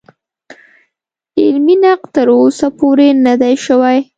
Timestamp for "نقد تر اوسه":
1.83-2.67